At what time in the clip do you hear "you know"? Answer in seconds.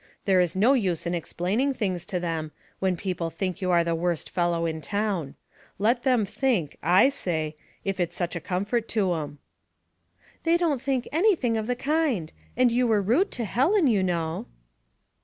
13.85-14.47